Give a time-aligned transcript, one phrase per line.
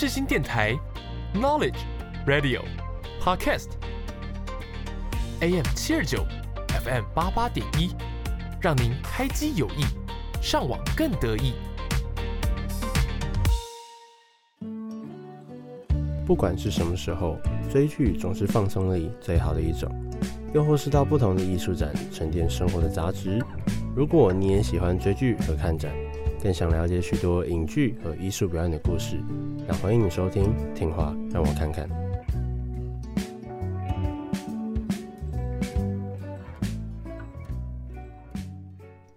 [0.00, 0.74] 世新电台
[1.34, 1.76] ，Knowledge
[2.26, 2.62] Radio
[3.22, 3.68] Podcast
[5.40, 6.24] AM 七二九
[6.68, 7.94] FM 八八点一，
[8.62, 9.84] 让您开机有益，
[10.40, 11.52] 上网更得意。
[16.26, 17.36] 不管是什么时候，
[17.70, 19.94] 追剧总是放松力最好的一种，
[20.54, 23.38] 又或是到不同的艺术展沉淀生活的杂质。
[23.94, 25.92] 如果你也喜欢追剧和看展，
[26.42, 29.22] 更想了解许多影剧和艺术表演的故事，
[29.68, 31.86] 那欢迎你收听《听话让我看看》。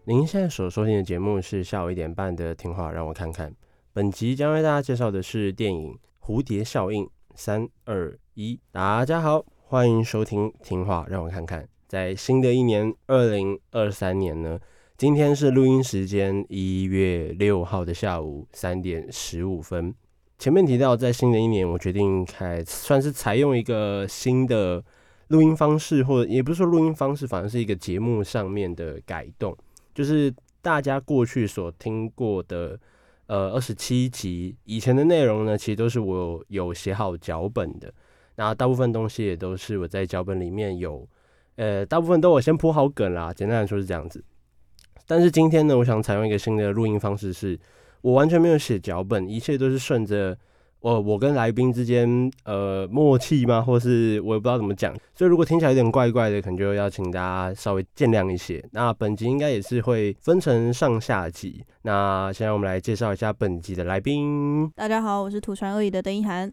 [0.03, 3.49] 您现在所收听的节目是下午一点半的《听话让我看看》，
[3.93, 7.05] 本集将为大家介绍的是电影《蝴蝶效应》。
[7.35, 11.63] 三二一，大家好，欢迎收听《听话让我看看》。
[11.87, 14.59] 在新的一年二零二三年呢，
[15.03, 19.93] 今天是录音时间一月六号的下午三点十五分。
[20.39, 24.81] 前面提到，在新的一年，我决定开算是采用一个新的
[25.27, 29.53] 录音方式，或者也不是说录音方式，反而是一个节目上面的改动。
[29.93, 32.79] 就是大家过去所听过的，
[33.27, 37.93] 呃，二十七集以前的内容呢，其实都是我有写好脚本的。
[38.37, 41.05] 那大部分东西也都是我在脚本里面有，
[41.57, 43.33] 呃，大部分都我先铺好梗啦。
[43.33, 44.23] 简单来说是这样子。
[45.05, 47.59] 但是今天呢，我想采用一个新的录音方式是，是
[48.01, 50.37] 我完全没有写脚本，一切都是顺着
[50.79, 53.61] 我我跟来宾之间呃默契吗？
[53.61, 58.63] 或是我也不知道怎么讲，所以如果听起来有点怪怪的，可能就要请大家稍微见谅一些。
[58.71, 61.63] 那本集应该也是会分成上下集。
[61.83, 64.69] 那现在我们来介绍一下本集的来宾。
[64.75, 66.51] 大家好，我是土传恶语的邓一涵，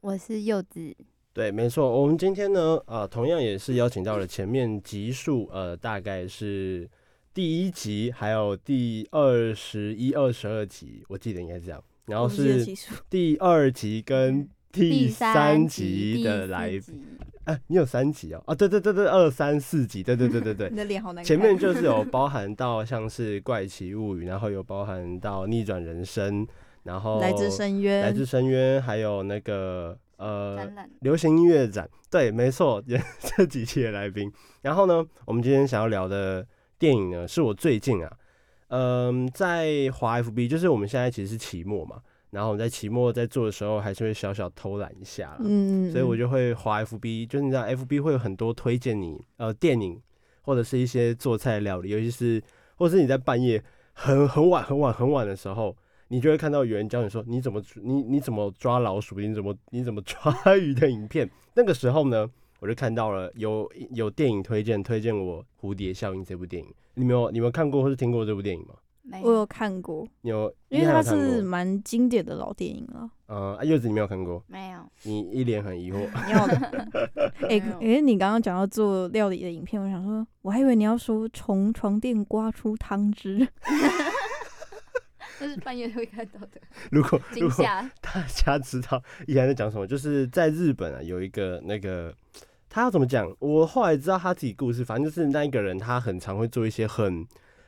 [0.00, 0.94] 我是柚子。
[1.32, 6.88] 对，没错，我们今天呢，呃，同样也是邀请到了前面集数，呃，大概是。
[7.34, 11.82] 第一集还有第二十一、二十二集，我记得应该是这样。
[12.06, 12.64] 然后是
[13.10, 17.04] 第二集跟第三集的来宾，
[17.42, 18.42] 哎、啊，你有三集哦？
[18.46, 20.70] 啊，对对对对，二三四集，对对对对对。
[20.70, 21.24] 你的脸好难看。
[21.24, 26.46] 前面就是有包含到像是怪奇物语，然后有包含到逆转人生，
[26.84, 30.70] 然后来自深渊，来自深渊，还有那个呃
[31.00, 32.80] 流行音乐展，对，没错，
[33.36, 34.32] 这几期的来宾。
[34.62, 36.46] 然后呢，我们今天想要聊的。
[36.84, 38.12] 电影呢，是我最近啊，
[38.68, 49.98] 嗯，在滑 FB，就是我们现在其实是期末嘛，然后我们在期末在做的时候，还是会小小偷懒一下，嗯，所以我就会滑 FB，就是你知道 FB 会有很多推荐你呃电影
[50.42, 52.42] 或者是一些做菜料理，尤其是
[52.76, 53.64] 或者是你在半夜
[53.94, 55.74] 很很晚很晚很晚的时候，
[56.08, 62.28] 你就会看到有人教你说你怎么你你怎么抓老鼠，你怎么你怎么抓鱼的影片，那个时候呢，
[62.64, 66.74] 我就看到了有有电影推荐，推荐我《蝴蝶效应》这部电影。
[66.94, 68.74] 你没有你们看过或是听过这部电影吗？
[69.02, 70.08] 没有，我有看过。
[70.22, 73.10] 有，因为它是蛮经典的老电影了。
[73.28, 74.42] 嗯，啊，柚子你没有看过？
[74.46, 74.78] 没有。
[75.02, 76.08] 你一脸很疑惑。
[76.32, 76.98] 要的。
[77.50, 83.46] 哎哎，你刚刚讲到做料理的影片，我想说，我还以为你要说从床垫刮出汤汁。
[85.38, 86.58] 那是半夜会看到的。
[86.90, 87.62] 如果如果
[88.00, 92.10] 大家知道依然在讲什么，就是在日本啊，有一个那个。
[92.74, 93.32] 他要怎么讲？
[93.38, 97.24] 我后来知道他自己故事，反正就是那一个人，他很常会做一些很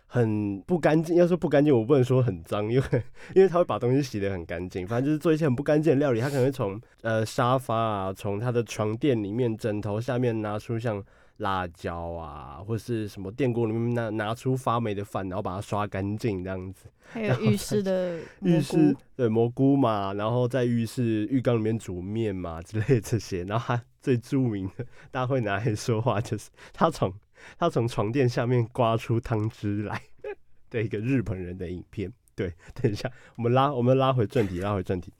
[0.08, 1.14] 很不干净。
[1.14, 3.02] 要说不干净，我不能说很脏，因为
[3.32, 4.84] 因为他会把东西洗得很干净。
[4.84, 6.20] 反正就是做一些很不干净的料理。
[6.20, 11.00] 他可能会从呃沙发啊，从他的床垫里面、枕头下面拿出像
[11.38, 16.86] 辣椒啊，或是什么电锅里面拿拿出发霉的饭，然后把它刷干净这样子。
[17.08, 23.82] 还有 浴室的浴室对蘑菇嘛，然后在浴室浴缸里面煮面嘛之类的这些，然后他。
[24.06, 27.12] 最著名的，大家会拿来说话，就是他从
[27.58, 30.00] 他从床垫下面刮出汤汁来
[30.70, 32.12] 的一个日本人的影片。
[32.36, 35.12] 对，等一下，我们拉我们拉回正题，拉回正题。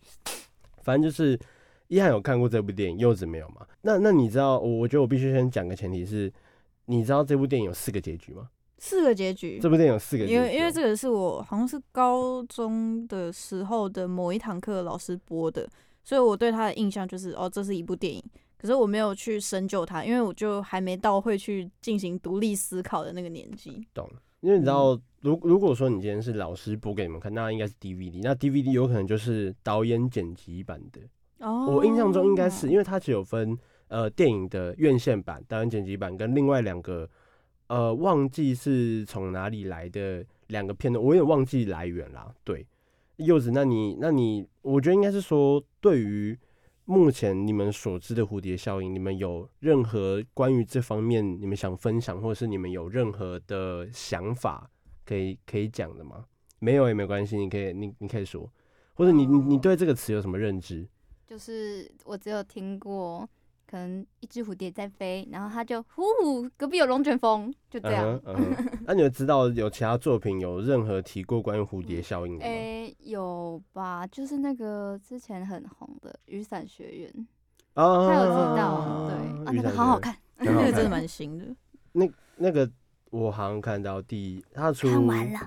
[0.84, 1.37] 反正就是
[1.88, 3.66] 一涵有看过这部电影，柚子没有吗？
[3.82, 6.32] 那那你知道，我我觉得我必须先讲个前提是，
[6.86, 8.48] 你知道这部电影有四个结局吗？
[8.78, 9.58] 四个结局。
[9.60, 15.68] 这部电影有四个结局，因为因为这个是我好像是高中的时候的某一堂课老师播的，
[16.04, 18.22] 所以我对他的印象就是，哦，这是一部电影。
[18.59, 23.86] 可是我没有去深究它，因为我就还没到会去进行独立思考的那个年纪。
[23.92, 24.10] 懂，
[24.41, 31.00] 因为你知道，如如果说你今天是老师播给你们看，那应该是 DVD，那 DVD 有可能就是导演剪辑版的。
[31.38, 37.09] 哦，我印象中应该是，因为它只有分呃电影的院线版、导演剪辑版跟另外两个
[37.68, 42.34] 呃忘记是从哪里来的两个片段，我有点忘记来源啦。
[42.44, 42.66] 对，
[43.16, 46.38] 柚子，那你那你，我觉得应该是说对于。
[46.88, 54.71] 目前你们所知的蝴蝶效应，你们有任何关于这方面你们想分享，或者是你们有任何的想法
[55.04, 56.24] 可以可以讲的吗？
[56.60, 58.48] 没有也没关系，你可以你你可以说，
[58.94, 60.86] 或者你你你对这个词有什么认知？
[61.27, 63.28] 就是我只有听过。
[63.69, 68.05] 可能一只蝴蝶在飞，然后它就呼，隔壁有龙卷风，就这样。
[68.25, 72.49] 那、uh uh 你们知道有其他作品有任何提过关于蝴蝶效应的吗？
[72.49, 77.13] 诶、欸，有吧，就是那个之前很红的《雨伞学院》
[77.83, 81.45] 啊，他有知道，对，啊，那个好好看，那个真的蛮新的。
[81.91, 82.71] 那那个
[83.11, 84.87] 我好像看到第他出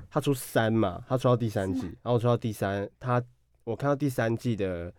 [0.10, 3.24] 他出三嘛，他出到第三季，然后我出到第三，他
[3.64, 4.94] 我看到第三季的。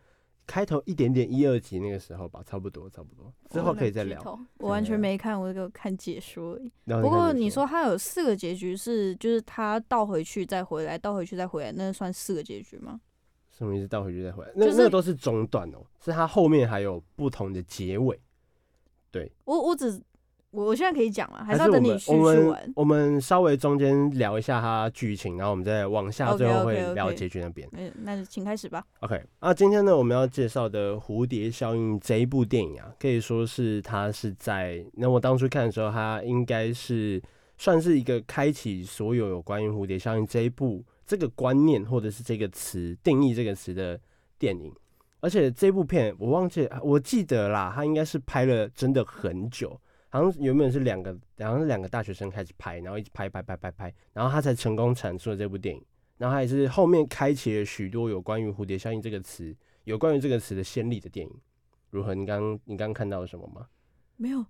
[0.50, 4.20] 开头一点点一二集那个时候吧，差不多差不多，之后可以再聊。
[4.58, 6.58] 我完全没看，我就看解说。
[6.84, 13.00] 不过你说他有四个结局是，就是他倒回去再回来，倒回去再回来，那算四个结局吗？
[13.56, 13.86] 什么意思？
[13.86, 14.50] 倒回去再回来？
[14.56, 18.20] 那那个都是中段哦，是他后面还有不同的结尾。
[19.12, 20.02] 对，我我只。
[20.50, 21.44] 我我现在可以讲了？
[21.44, 22.36] 还是要等你叙述完？
[22.36, 27.68] 我们我们稍微中间聊一下它剧情，然后我们再往下，最后会聊结局那边。
[27.72, 28.84] 嗯，那就请开始吧。
[29.00, 37.22] OK，那今天呢，我们要介绍的《蝴蝶效应》这一部电影啊，可以说是它是在那我当初看的时候，它应该是
[37.56, 44.00] 算是一个开启所有有关于蝴蝶效应这一部这个观念或者是这个词定义这个词的
[44.36, 44.72] 电影。
[45.20, 49.80] 而且这部片我忘记，我记得啦，它应该是拍了真的很久。
[50.10, 55.82] 好像原本是两个，好像是两个大学生开始拍，然后一直拍拍拍拍拍，然后他才成功产出了这部电影。
[56.18, 61.32] 然后他也是后面开启了许多有关于蝴蝶效应这个词，有关于这个词的先例的电影。
[61.88, 62.14] 如何？
[62.14, 63.66] 你刚你刚刚看到了什么吗？
[64.16, 64.44] 没有，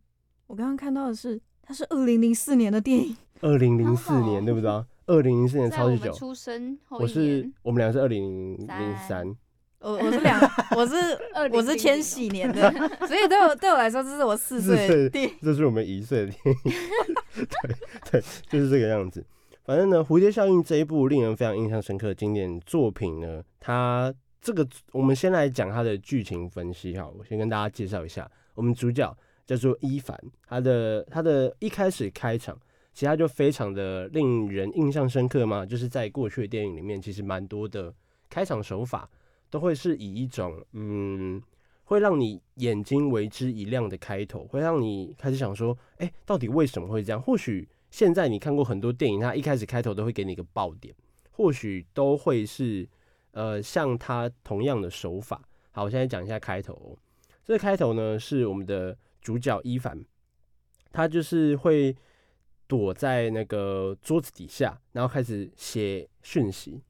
[0.48, 3.16] 我刚刚看到的是，它是二零零四年的电影。
[3.40, 4.68] 二零零四年，对不对？
[5.06, 6.12] 二零零四年超级久。
[6.12, 9.36] 出生后我是我们俩是二零零三。
[9.80, 10.38] 我我是两，
[10.76, 10.94] 我是
[11.52, 12.70] 我是千禧年的，
[13.06, 16.72] 所以对我对我来说，这是我四岁的电影，这是我们一岁的电影，
[17.48, 17.74] 对
[18.10, 19.24] 对，就是这个样子。
[19.64, 24.12] 反正呢，《蝴蝶效应》这一部令人非常印象深刻的经典作品呢，它
[24.42, 27.08] 这个我们先来讲它的剧情分析哈。
[27.18, 29.16] 我先跟大家介绍一下，我们主角
[29.46, 32.54] 叫做伊凡，他的他的一开始开场，
[32.92, 37.94] 其实他就非常的令人印象深刻嘛，就是在过去的电影里面，其实蛮多的
[38.28, 39.08] 开场手法。
[39.50, 41.42] 都会是以一种嗯，
[41.84, 47.20] 会让你眼睛为之一亮的开头，会让你开始想说，哎、到底为什么会这样？
[47.20, 50.94] 或许现在你看过很多电影，它一开始开头都会给你一个爆点，
[51.32, 52.88] 或许都会是
[53.32, 55.42] 呃，像它同样的手法。
[55.72, 56.96] 好，我现在讲一下开头。
[57.44, 60.04] 这个开头呢，是我们的主角伊凡，
[60.92, 61.96] 他就是会
[62.68, 66.80] 躲在那个桌子底下，然后开始写讯息。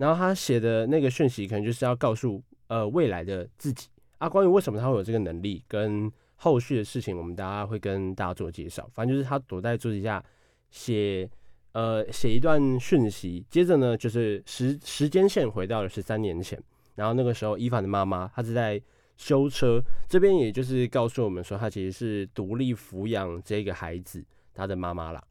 [0.00, 3.86] 然后他写的那个讯息，可能就是要告诉呃未来的自己
[4.16, 8.88] 啊，关于为什么他会有这个能力，跟后续的事情，我们大家会跟大家做介绍。
[8.94, 10.24] 反正就是他躲在桌子下
[10.70, 11.28] 写
[11.72, 16.58] 呃写一段讯息，接着呢就是时时间线回到了十三年前，
[16.94, 18.80] 然后那个时候伊凡的妈妈她是在
[19.18, 24.24] 修车，这边也就是告诉我们说，她其实是独立抚养这个孩子
[24.54, 25.22] 他的妈妈啦。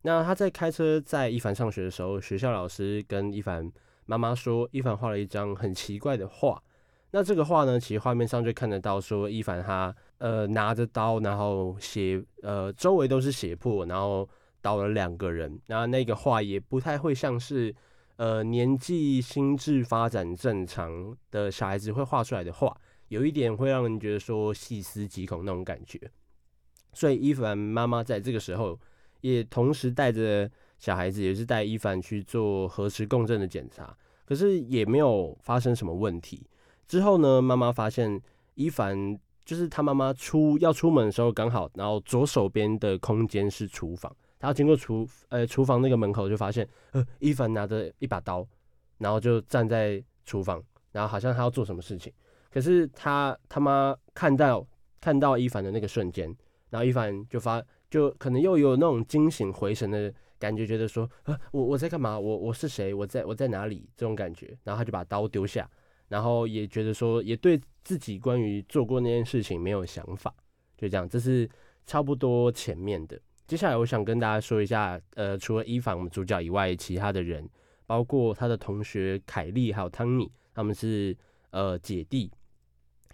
[0.00, 3.70] 那他在开车在伊凡上学的时候，学校老师跟伊凡。
[4.06, 6.62] 妈妈说，伊凡画了一张很奇怪的画。
[7.10, 14.28] 那这个画呢，其实画面上就看得到，说伊凡他呃拿着刀，然后血呃周围都是血泊，然后
[14.60, 15.60] 倒了两个人。
[15.66, 17.74] 然后那个画也不太会像是
[18.16, 22.76] 呃年纪心智发展正常的小孩子会画出来的画，
[23.08, 26.10] 有一点会让人觉得说细思极恐那种感觉。
[26.92, 28.78] 所以伊凡妈妈在这个时候
[29.20, 30.50] 也同时带着。
[30.84, 36.46] 小孩子也是带伊凡去做核磁共振的检查，可是也没有发生什么问题。
[36.86, 38.20] 之后呢，妈妈发现
[38.54, 48.46] 伊凡就是他妈妈出要出门的时候，刚好然后左手边的空间是厨房，他经过厨呃厨房那个门口就发现，呃伊凡拿着一把刀，
[48.98, 50.62] 然后就站在厨房，
[50.92, 52.12] 然后好像他要做什么事情。
[52.52, 54.62] 可是他他妈看到
[55.00, 56.26] 看到伊凡的那个瞬间，
[56.68, 60.12] 然后伊凡就发就可能又有那种惊醒回神的。
[60.44, 62.18] 感觉觉得说，啊，我我在干嘛？
[62.18, 62.92] 我我是谁？
[62.92, 63.88] 我在我在哪里？
[63.96, 65.66] 这种感觉，然后他就把刀丢下，
[66.08, 70.34] 然后也觉得说，也对自己关于做过那件事情没有想法，
[70.76, 71.08] 就这样。
[71.08, 71.48] 这是
[71.86, 73.18] 差不多前面的。
[73.46, 77.48] 接下来我想跟大家说一下，呃，除了伊凡我们主角以外，其他的人，
[77.86, 81.16] 包括他的同学凯莉还有汤米，他们是
[81.52, 82.30] 呃姐弟，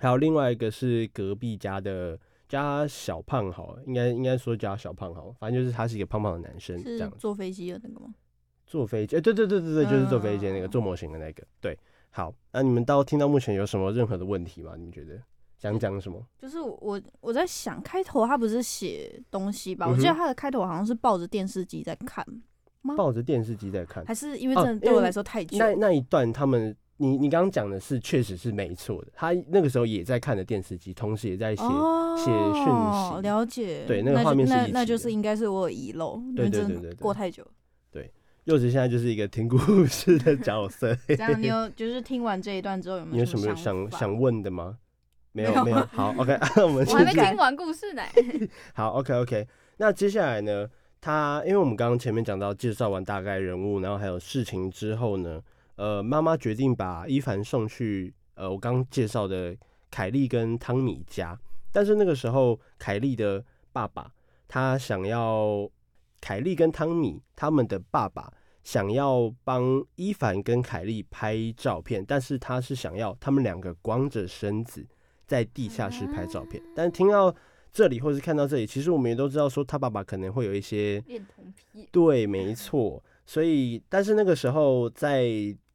[0.00, 2.18] 还有另外一个是隔壁家的。
[2.50, 7.08] 加小胖好，应该应该说加小胖好，反正就是他是一个胖胖的男生，这样。
[7.16, 8.12] 坐飞机的那个吗？
[8.66, 11.44] 坐飞机，哎、欸，对对对对对，就是坐飞机那个做模型的那个。
[11.60, 11.78] 对，
[12.10, 14.72] 好，那你们到听到目前有什么任何的问题吗？
[14.76, 15.16] 你们觉得
[15.58, 16.20] 想讲什么？
[16.38, 19.86] 就是我我在想，开头他不是写东西吧？
[19.88, 22.26] 我记得他的开头好像是抱着电视机在看
[22.82, 22.96] 吗？
[22.96, 25.56] 抱着电视机在看，还是因为真的对我来说太久？
[25.56, 31.62] 哦、那那一段他们你你刚刚讲的是确实是没错的，他那个时候也在看着电视机，同时也在写
[32.14, 33.22] 写讯息。
[33.22, 37.42] 了解，对，那个画面是一起那，那就是应该是我有遗漏，对对对对，过太久。
[37.90, 38.12] 对，
[38.44, 40.94] 柚子现在就是一个听故事的角色。
[41.08, 44.76] 这样，你有 就是听完这一段之后有没有什么想想问的吗？
[45.32, 45.78] 没有没有。
[45.92, 48.02] 好，OK， 我们我还没听完故事呢。
[48.74, 50.68] 好，OK OK，那接下来呢？
[51.00, 55.40] 他因为我们刚刚前面讲到介绍完大概人物，然后还有事情之后呢？
[55.80, 59.56] 呃，妈妈决定把伊凡送去呃，我刚介绍的
[59.90, 61.40] 凯莉跟汤米家。
[61.72, 64.12] 但是那个时候，凯莉的爸爸
[64.46, 65.66] 他想要
[66.20, 68.30] 凯莉跟汤米他们的爸爸
[68.62, 74.86] 想要帮伊凡跟凯莉拍照片，但是他是想要他们两个光着身子
[75.26, 76.62] 在地下室拍照片。
[76.76, 77.34] 但是听到
[77.72, 81.88] 这里或是看到这里，其实我们也都知道说他爸爸可能会有一些恋童癖。
[81.90, 83.02] 对，没错。
[83.24, 85.24] 所以，但是那个时候在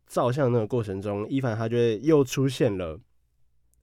[0.08, 3.00] 照相那个过程中，伊凡他觉得又出现了，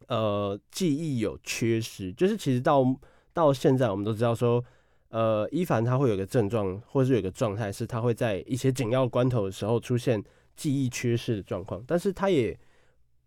[0.07, 2.13] 呃，记忆有缺失。
[2.13, 2.85] 就是其实到
[3.33, 4.65] 到现在，我们都知道说，
[5.09, 10.23] 呃，伊凡他会有个症状，或是有个状态，是他会在一些紧要关头的时候出现
[10.55, 12.59] 记忆缺失的状况，但是他也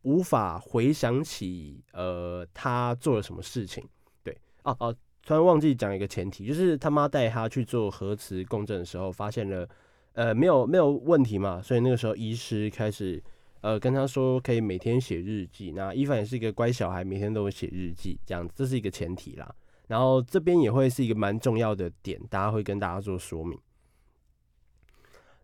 [0.04, 3.84] 无法回想起，呃，他做了什么事情。
[4.24, 9.68] 对，哦哦，突然忘记讲一个前提，就是他妈带他去做核磁共振的时候，发现了。
[10.16, 13.22] 呃，没有没有问题嘛，所以那个时候医师开始
[13.60, 15.74] 呃跟他说可以每天写日记。
[15.74, 19.54] 那伊凡也是一个乖小孩，每天都会写日记，这样子，这是一个前提啦。
[19.88, 23.60] 然后这边也会是一个蛮重要的点，大家会跟大家做说明。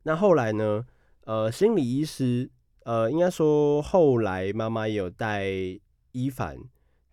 [0.04, 0.86] 那后来呢，
[1.26, 2.50] 呃，心理医师
[2.86, 5.52] 呃应该说后来妈妈也有带
[6.14, 6.58] 伊凡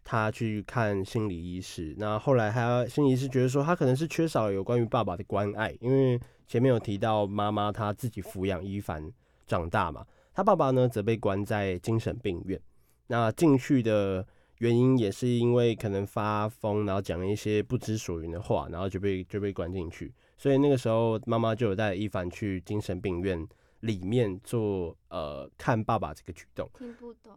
[0.04, 1.96] 他去看心理医师。
[1.98, 6.20] 那后来他心理医师觉得说他可能是缺少有关于爸爸的关爱，因为。
[6.48, 9.12] 前面有提到妈妈她自己抚养伊凡
[9.46, 12.60] 长大嘛，他爸爸呢则被关在精神病院。
[13.06, 14.26] 那进去的
[14.58, 20.12] 原因也是因为可能发疯，然后讲了一些不知所云的话，然后就被就被关进去。
[20.36, 23.46] 所以那个时候妈妈就有带伊凡去精神病院
[23.80, 26.68] 里面做呃看爸爸这个举动。
[26.78, 27.32] 听不懂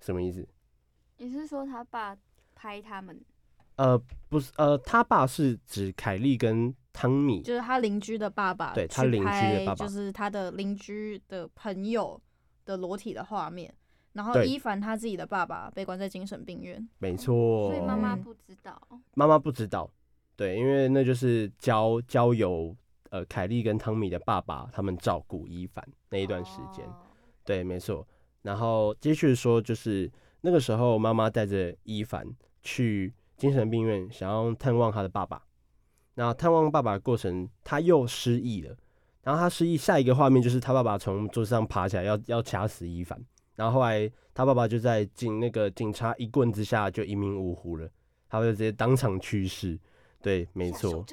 [0.00, 0.46] 什么意思？
[1.18, 2.16] 你是说他爸
[2.54, 3.20] 拍他们？
[3.76, 12.20] 呃，不是，呃，他爸是指凯莉跟汤米，就是他邻居的爸爸，对，他邻居的爸爸，就是他的邻居的朋友
[12.64, 13.74] 的裸体的画面。
[14.12, 18.80] 然后伊凡他自己的爸爸被关在精神病院，没错，所以妈妈不知道，
[19.14, 19.90] 妈妈不知道，
[20.36, 22.72] 对，因为那就是交交由
[23.10, 26.94] 呃凯莉跟汤米的爸爸他们照顾伊凡那一段时间，哦、
[27.44, 28.06] 对，没错。
[28.42, 30.08] 然后继续说，就是
[30.42, 32.24] 那个时候妈妈带着伊凡
[32.62, 33.12] 去。
[33.44, 35.42] 精神病院想要探望他的爸爸，
[36.14, 38.74] 那探望爸爸的过程，他又失忆了。
[39.22, 43.22] 然后他失忆，下一个画面就是他爸爸从桌子上爬起来要，要要掐死伊凡。
[43.54, 47.86] 然后后来他爸爸就在警那个警察一棍之下就一命呜呼了，
[48.30, 49.78] 他就直接当场去世。
[50.22, 51.04] 对，没错。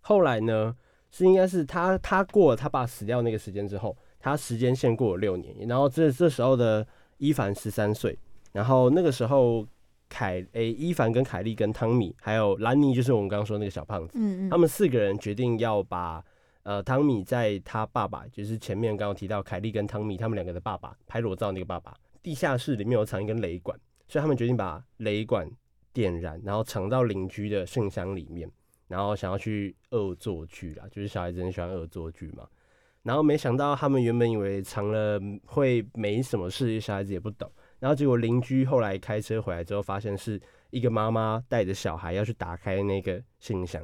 [0.00, 0.74] 后来呢，
[1.12, 6.84] 是应该是他他过了他爸死掉那个时间之后，他时间线过了六年，然后这这时候的
[7.18, 8.18] 伊凡十三岁，
[8.50, 9.64] 然后那个时候。
[10.08, 16.24] 凯诶、欸，伊凡跟凯莉跟汤米还有兰尼，就是我们刚刚说那个小胖子，嗯嗯，他们四个人决定要把
[16.62, 25.48] 呃汤米在他爸爸，就是前面刚刚提到凯莉跟汤米他们两个的爸爸拍裸照那个爸爸，地下室里面有藏一根雷管，所以他们决定把雷管
[25.92, 28.50] 点燃，然后藏到邻居的信箱里面，
[28.86, 32.46] 然后想要去恶作剧啦，就是小孩子很喜欢恶作剧嘛，
[33.02, 37.50] 然后没想到他们原本以为藏了会没什么事，小孩子也不懂。
[37.80, 43.82] 然后结果邻居后来开车回来之后，发现是一个妈妈带着小孩要去打开那个信箱，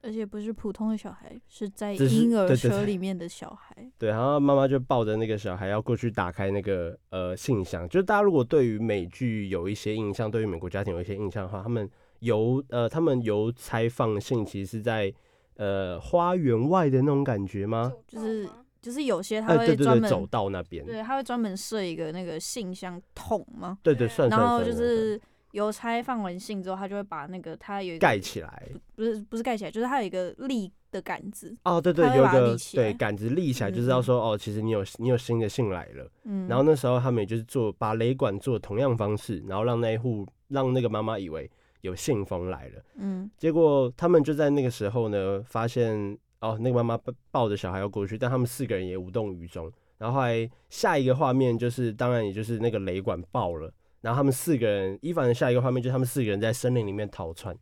[0.00, 3.90] 而且不是普通的小孩，是在婴儿车里面的小孩。
[3.98, 7.88] 对，然后妈妈就抱着那个小孩要过去打开那个呃信箱。
[7.88, 11.88] 就是大家如果对于美剧有一些印象，对于美国家庭有一些印象的话，他们
[12.20, 15.12] 邮呃他们邮差放信其实是在
[15.56, 17.92] 呃花园外的那种感觉吗？
[18.06, 18.48] 就是。
[18.82, 23.78] 就是有些他会专门、走到那边，对，他会专门设一个那个信箱桶吗？
[23.80, 25.18] 对对，算，然后就是
[25.52, 31.56] 邮差放完信之后，他就会把那个他有盖起来，不是不是盖起来，就是他有一个立的杆子。
[31.62, 36.10] 哦，对对，有一个对杆子立起来，就是要说、嗯、哦，其实你有你有新的信来了。
[36.24, 41.48] 嗯，然后那时候他们也就是做把雷管做同样方式，然后让那一户让那个妈妈以为
[41.82, 42.82] 有信封来了。
[42.96, 46.18] 嗯，结果他们就在那个时候呢，发现。
[46.42, 49.72] 哦，那个妈妈抱抱着小孩要过去，但他们四个人也无动于衷。
[49.96, 57.56] 然后后来下一个画面就是，当然也就是那个雷管爆了，然后他们四个人，伊凡的下一个画面就是他们四个人在森林里面逃窜，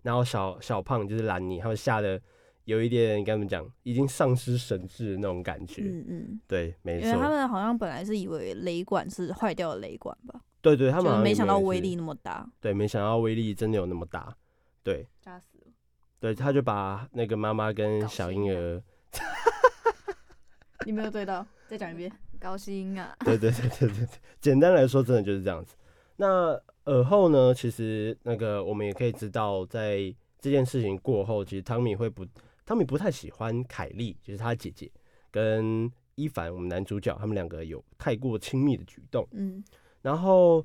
[0.00, 2.18] 然后小小胖就是兰尼，他们吓得
[2.64, 5.82] 有一点跟他们讲，已经丧失神智的那种感觉。
[5.82, 7.06] 嗯嗯，对，没错。
[7.06, 10.40] 因为他们好像本来是以为雷管是坏掉的雷管吧？
[10.62, 12.48] 对对，他们没想到威力那么大。
[12.58, 14.34] 对，没想到威力真的有那么大。
[14.82, 15.65] 对，吓死了。
[16.20, 18.82] 对，他就把那个妈妈跟小婴儿，
[20.84, 23.16] 你没有对到，再讲一遍，高兴啊！
[23.24, 24.08] 对对对对对对，
[24.40, 25.74] 简单来说，真的就是这样子。
[26.16, 27.52] 那尔后呢？
[27.54, 32.26] 其实那个我们也可以知道，在这件事情过后，其实汤米会不。
[32.68, 34.90] 汤米不太喜欢凯莉，就是他姐姐
[35.30, 39.24] 跟伊凡，我们男主角他们两个有太过亲密的举动。
[39.30, 39.62] 嗯，
[40.06, 40.64] 然后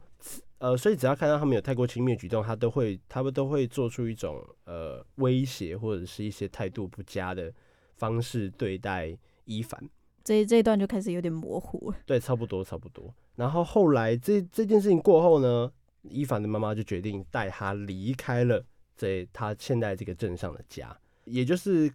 [0.60, 7.52] 呃，所以只要看到他们有太过亲密的举动，他都会他们都会做出一种呃威胁或者是一些态度不佳的
[7.96, 9.84] 方式对待伊凡。
[10.24, 11.98] 这这一段就开始有点模糊了。
[12.06, 13.12] 对，差不多差不多。
[13.36, 15.72] 然后后来这这件事情过后呢，
[16.04, 18.64] 伊凡的妈妈就决定带他离开了
[18.96, 20.96] 这他现在这个镇上的家。
[21.26, 21.92] 也就是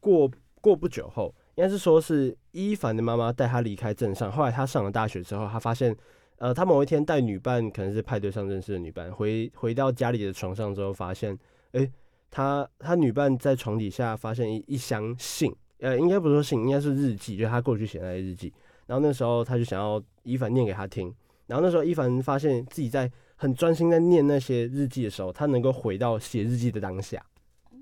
[0.00, 0.30] 过
[0.60, 4.30] 过不久后，应该是说是伊凡的妈妈带他离开镇上。
[4.30, 5.96] 后来他上了大学之后，他发现，
[6.40, 11.34] 呃，他某一天带女伴，可能是派对上认识的女伴，回回到家里的床上之后，发现，
[11.72, 11.92] 哎、欸，
[12.30, 18.50] 他他女伴在床底下发现一一箱信，呃，应该不是说信，应该是日记，就是他过去写的日记。
[18.86, 21.14] 然后那时候他就想要伊凡念给他听。
[21.46, 27.22] 然后那时候伊凡发现自己在很专心在念那些日记的时候，他能够回到写日记的当下。
[27.70, 27.76] 哦，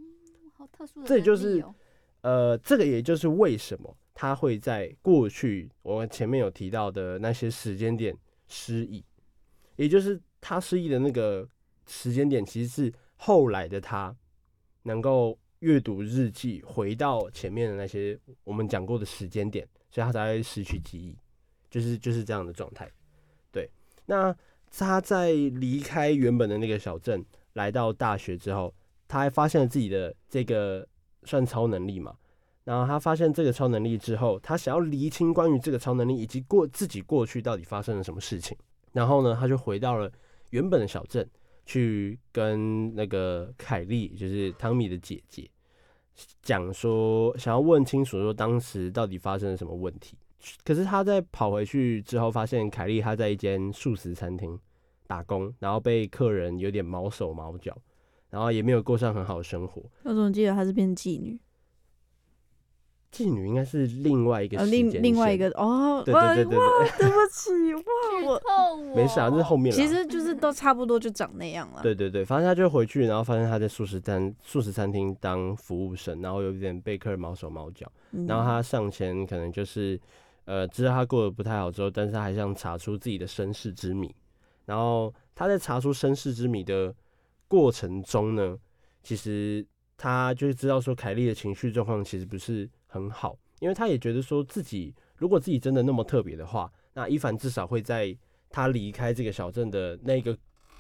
[0.57, 1.65] 好特殊这也就是，
[2.23, 8.17] 呃，这个也就是为什么他会在过去我们前面有提到的那些时间点
[8.49, 9.05] 失忆，
[9.76, 11.49] 也就是他失忆的那个
[11.87, 14.14] 时间点，其实是后来的他
[14.83, 21.17] 能够阅读日记，回到前面的那些我们讲过的时间点，所以他才会失去记忆，
[21.71, 22.90] 就是就是这样的状态。
[23.52, 23.71] 对，
[24.07, 24.35] 那
[24.71, 28.75] 他在离开原本的那个小镇，来到大学之后。
[29.11, 30.87] 他还发现了自己的这个
[31.25, 32.14] 算超能力嘛，
[32.68, 38.54] 然后他发现这个超能力之后，他想要厘清关于这个超能力以及过自己过去到底发生了什么事情。
[38.92, 40.12] 然后呢，他就回到了
[40.50, 41.26] 原本的小镇，
[41.64, 45.48] 去跟那个凯莉，就是汤米的姐姐，
[46.42, 50.18] 讲说想要问清楚说当时到底发生了什么问题。
[50.62, 54.59] 可是他在跑回去之后，发现凯莉她在一间素食餐厅
[55.07, 57.74] 打工，然后被客人有点毛手毛脚。
[58.28, 59.81] 然后也没有过上很好的生活。
[60.02, 61.40] 我怎么记得她是变妓女？
[63.12, 67.83] 妓女应该是另外一个另另外一个哦，对对对对对，对不起，哇，
[68.75, 69.75] 我没事啊，这是后面。
[69.75, 71.83] 其实就是都差不多，就长那样了。
[71.83, 77.90] 对对对，反正他就回去，然后发现他在素食餐素食餐厅当服务生，然后有点被客人毛手毛脚。
[78.12, 80.01] 嗯、然后他上前可能就是
[80.44, 84.14] 呃，知道他过得不太好之后，但是他还想查出自己的身世之谜。
[84.66, 86.94] 然后他在查出身世之谜的。
[87.51, 88.59] 过程中呢，
[89.03, 89.66] 其实
[89.97, 98.16] 他就知道说凯莉的情绪状况其实不是很好，因为他也觉得说自己如果自己真的那么特别的话，那伊凡至少会在
[98.51, 100.37] 他离开这个小镇的那个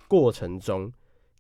[0.08, 0.92] 过程中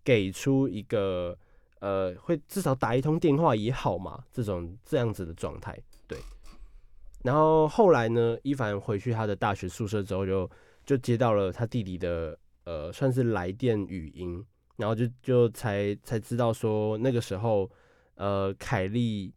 [0.04, 1.36] 给出一个
[1.80, 5.76] 呃，会至少打一通电话也好嘛，这种这样子的状态。
[6.06, 6.18] 对，
[7.24, 10.46] 然后后来呢，伊凡回去他的大学宿舍之后就，
[10.86, 14.44] 就就接到了他弟弟的呃，算是来电语音。
[14.76, 17.68] 然后就就才才知道说那个时候，
[18.14, 19.34] 呃，凯莉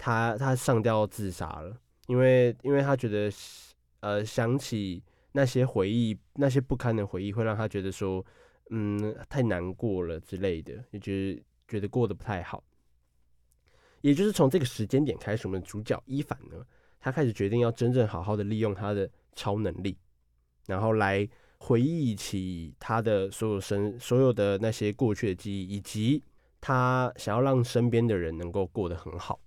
[0.00, 3.30] 他他上吊自杀了，因为因为他觉得
[4.00, 8.24] 呃想起那些回忆，那些不堪的回忆，会让他觉得说，
[8.70, 12.64] 嗯，太难过了之类的，就觉得觉得过得不太好。
[14.00, 16.64] 也就是从这个时间点开始，我们主角伊凡呢，
[16.98, 19.98] 他开始决定要真正好好的利用他的超能力，
[20.66, 21.28] 然后来。
[21.62, 26.24] 回忆起他的所有生所有的那些过去的记忆，以及
[26.58, 29.38] 他想要让身边的人能够过得很好，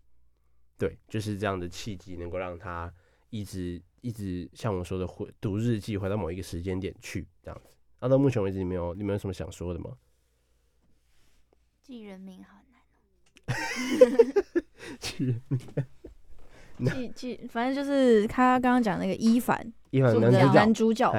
[0.84, 2.94] 对，就是这样的契机，能够让他
[3.30, 7.74] 一直一直像我说的回读日记，回到某一个时间点去这样子。
[8.02, 9.92] 那、啊、到目前为止，你没有你们有什么想说的吗？
[11.82, 12.82] 记人名好难
[13.50, 14.34] 哦。
[15.00, 15.58] 记人名。
[16.92, 21.14] 记记，反正就是他刚刚讲那个伊凡，伊凡男主角，男主角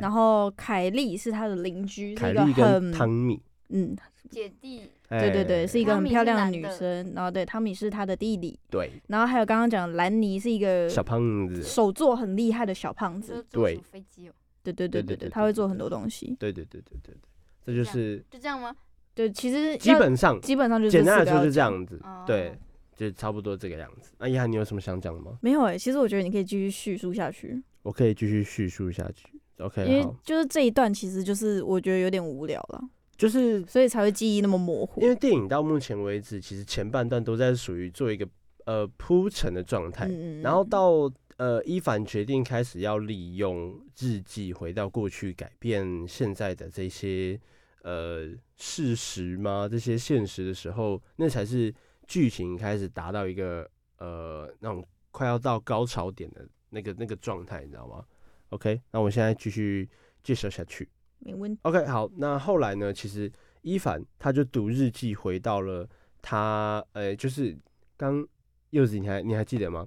[0.00, 3.40] 然后凯莉是他的邻居，是一个很汤米，
[3.70, 3.96] 嗯，
[4.28, 7.12] 姐弟，对对对，是一个很漂亮的女生。
[7.14, 8.90] 然后对，汤米是他的弟弟，对。
[9.08, 17.16] 然后还有刚刚讲兰尼是一个小胖子，手作很厉害的小胖子，对，飞机哦，对对对对对，他会做很多东西，对对对对对对，
[17.64, 18.74] 这就是就这样吗？
[19.14, 22.52] 对，其实基本上基本上就是简单来说是这样子，对。
[22.98, 24.10] 就差不多这个样子。
[24.18, 25.38] 那一涵，你有什么想讲的吗？
[25.40, 27.62] 没有哎、欸，其实我觉得你可以继续叙述下去。
[27.84, 29.28] 我可以继续叙述下去。
[29.58, 32.82] OK，因为就是这一段其实就是我觉得有点无聊了，
[33.18, 35.02] 就是所以才会记忆那么模糊。
[35.02, 38.26] 因为电影到目前为止，其实前半段都在属于做一个
[38.64, 47.38] 呃铺陈的状态，嗯、然后到呃伊凡决定开始要利用日记回到过去改变现在的这些
[47.82, 49.68] 呃事实吗？
[49.68, 51.74] 这些现实的时候，那才是
[52.06, 58.04] 剧情开始达到一个呃那种快要到高潮点的那个那个状态，你知道吗
[58.50, 59.88] ？OK，那我们现在继续
[60.22, 60.88] 介绍下去。
[61.18, 61.60] 没问题。
[61.62, 62.92] OK，好，那后来呢？
[62.92, 63.30] 其实
[63.62, 65.88] 伊凡他就读日记，回到了
[66.22, 67.56] 他，呃、欸，就是
[67.96, 68.26] 刚
[68.70, 69.86] 柚子，你还你还记得吗？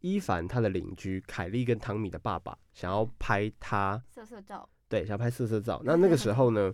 [0.00, 5.82] 伊凡他的邻居凯莉跟汤米的爸爸想要拍他色色照，对，想要拍色色照。
[5.84, 6.72] 那那个时候呢，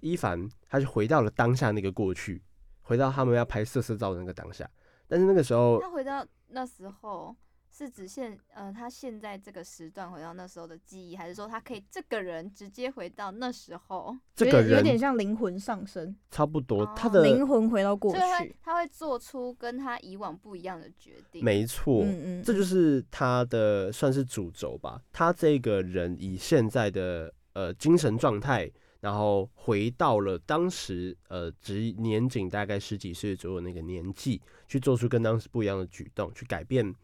[0.00, 2.42] 伊凡他就回到了当下那个过去，
[2.82, 4.68] 回到他们要拍色色照的那个当下。
[5.08, 7.34] 但是那个时候，他回到那时候。
[7.76, 14.16] 是指现呃，他现在这个时段回到那时候的记忆，还是说他可以这个人直接回到那时候？
[14.34, 16.84] 这个人有点像灵魂上升，差不多。
[16.84, 21.44] 哦、他的灵魂回到过去，他会，他会做出跟他以往不一样的决定。
[21.44, 25.02] 没错，嗯嗯，这就是他的算是主轴吧。
[25.12, 36.94] 他这个人以现在的呃精神状态，然后回到了当时呃只年仅大概十几岁左右那个年纪，去做出跟当时不一样的举动，去改变。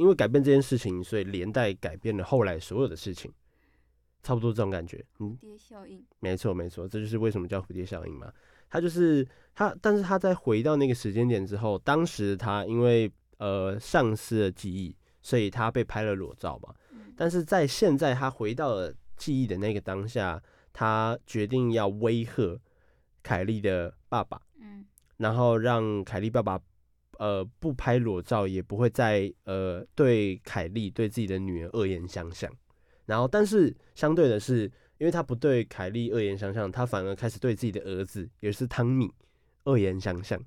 [0.00, 3.30] 因为改变这件事情，所以连带改变了后来所有的事情，
[4.22, 5.04] 差不多这种感觉。
[5.18, 8.32] 嗯，蝴蝶效应，没错没错，这就是为什么叫蝴蝶效应嘛。
[8.70, 16.74] 他就是他，但是他在回到那个时间点之后，当时他因为呃丧失了记忆，所以他被拍了裸照嘛。
[17.14, 22.58] 但是在现在他回到了记忆的那个当下，他决定要威吓
[23.22, 24.86] 凯莉的爸爸，嗯，
[25.18, 26.58] 然后让凯莉爸爸。
[27.20, 32.50] 呃，不拍裸照，也不会再呃对凯莉对自己的女儿恶言相向。
[33.04, 34.64] 然后，但是相对的是，
[34.96, 39.12] 因为他不对凯莉恶言相向，他反而开始对自己的儿子，也是汤米
[39.64, 40.42] 恶言相向。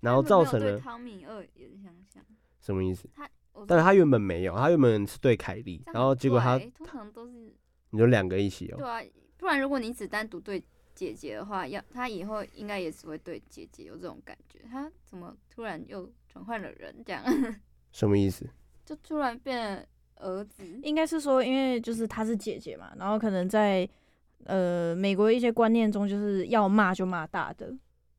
[0.00, 2.24] 然后造成了汤米恶言相向
[2.58, 3.06] 什么意思？
[3.14, 3.28] 他，
[3.66, 7.54] 但是他原本没有，他原本是对凯莉，然后结果他通常都是
[7.90, 8.78] 你就两个一起哦。
[8.78, 9.02] 对啊，
[9.36, 10.64] 不然如果你只单独对。
[10.94, 14.60] 姐姐的话，要他以后应该也只会对姐姐有这种感觉。
[14.70, 16.94] 他怎么突然又转换了人？
[17.04, 17.22] 这样
[17.92, 18.48] 什么意思？
[18.84, 20.62] 就突然变儿子？
[20.82, 23.88] 应该是说，因为就是她是姐姐嘛，然后可能在
[24.44, 27.74] 呃美国一些观念中，就是要骂就骂大的，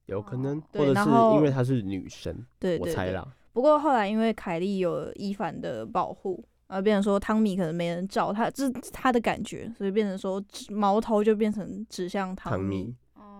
[0.07, 3.35] 有可能，哦、或者是因为她是女生，对，我猜啦。
[3.53, 6.43] 不过后来因为凯莉有伊凡的保护。
[6.67, 12.95] 而变成说汤米可能没人照他，这是他的感觉，所以变成说矛头就变成指向汤米。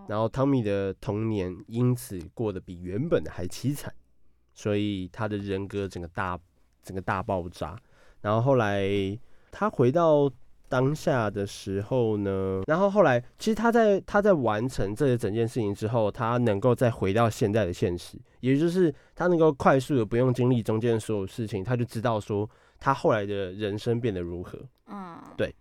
[0.08, 3.92] 然后汤米的童年因此过得比原本的还凄惨，
[4.54, 6.38] 所以他的人格整个大
[6.84, 7.76] 整个大爆炸。
[8.20, 8.88] 然后后来
[9.50, 10.30] 他回到
[10.68, 22.48] 当下的时候呢，然后后来其实他在他在完成这整件事情之后，他能够再回到现在的现实，也就是他能够快速的不用经历中间的所有事情，他就知道说。
[22.78, 24.58] 他后来的人生变得如何？
[24.86, 25.54] 嗯，对。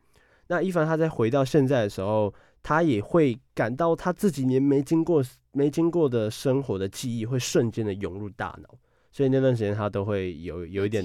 [0.47, 8.69] 那一凡他在回到现在的时候，他也会感到他这几年没经过、没经过的生活的记忆会瞬间的涌入大脑，
[9.11, 11.03] 所以那段时间他都会有有一点，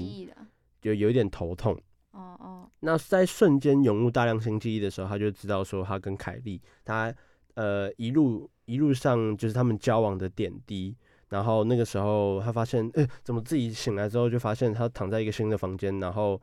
[0.83, 1.73] 有有一点头痛。
[2.11, 2.69] 哦哦。
[2.81, 7.13] 那在瞬间涌入大量新记忆的时候，他就知道说他跟凯莉，他
[7.55, 10.95] 呃一路一路上就是他们交往的点滴。
[11.31, 16.39] 然后那个时候，他发现，哎、欸，怎么自己醒来之后就发现他躺在一个新的房间，然后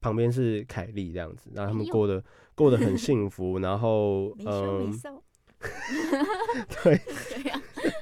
[0.00, 2.22] 旁边是凯莉这样子，然后他们过得、哎、
[2.56, 4.92] 过得很幸福，然后嗯，
[6.82, 7.00] 对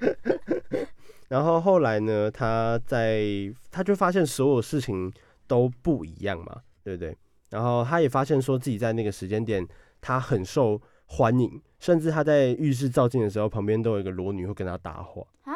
[1.29, 3.23] 然后后来呢，他在
[3.71, 5.13] 他就发现所有事情
[5.47, 7.15] 都不一样嘛，对不对？
[7.51, 9.69] 然后他也发现说自己在那个时间点，
[10.01, 15.53] 他很受欢迎，甚至他在浴室照镜的时候，旁边都有一个裸女会跟他搭话啊。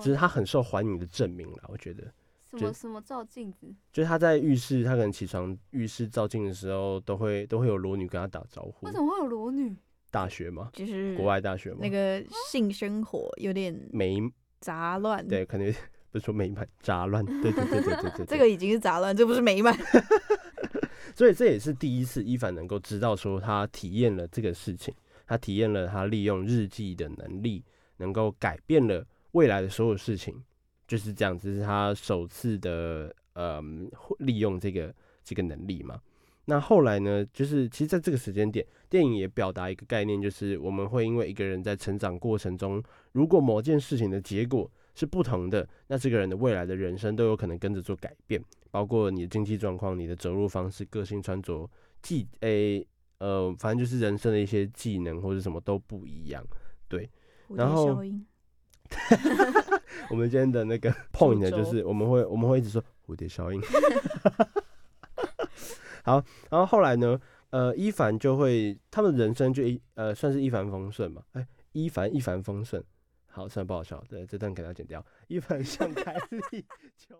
[0.00, 2.04] 只是他很受欢迎的证明了，我觉得。
[2.48, 3.66] 什么什么照镜子？
[3.92, 8.86] 就是他在浴室，他可能起床浴室照镜的时候，都会都会有裸女跟他打招呼。
[8.86, 9.76] 为什么会有裸女？
[10.10, 11.78] 大学嘛，就是国外大学嘛。
[11.82, 14.18] 那个性生活有点没
[14.60, 15.26] 杂乱。
[15.26, 15.70] 对，可能
[16.10, 17.22] 不是说美满杂乱。
[17.26, 19.76] 对对对对对对， 这个已经是杂乱，这不是美满。
[21.14, 24.94] 所以这也是第一次伊凡能够知道说他体验了这个事情，
[25.26, 27.62] 他体验了他利用日记的能力，
[27.98, 29.04] 能够改变了。
[29.36, 30.42] 未来的所有事情
[30.88, 33.60] 就是这样子，是他首次的呃
[34.20, 36.00] 利用这个这个能力嘛。
[36.46, 51.68] 那后来呢，就是其实在这个时间点，电影也表达一个概念，就是我们会因为一个人在成长过程中，如果某件事情的结果是不同的，那这个人的未来的人生都有可能跟着做改变，包括你的经济状况、你的走路方式、个性穿着、
[52.00, 52.86] 技诶
[53.18, 56.42] 呃，反正就是人生的一些技能或者什么都不一样。
[56.88, 57.10] 对，
[57.50, 58.02] 然后。
[60.10, 63.60] 我们今天的那个 point 呢，就是我们会我们会一直说蝴蝶效应。
[66.04, 67.20] 好，然后后来呢，
[67.50, 71.22] 呃，伊凡就会他们人生就一呃算是一帆风顺嘛。
[71.32, 72.82] 哎、欸，伊凡一帆风顺，
[73.28, 75.04] 好，算不好笑，对，这段给他剪掉。
[75.26, 76.64] 伊凡像凯莉
[76.96, 77.16] 就。